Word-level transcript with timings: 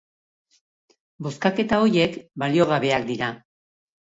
Bozkaketa 1.27 1.81
horiek 1.83 2.17
baliogabeak 2.45 3.07
dira. 3.13 3.33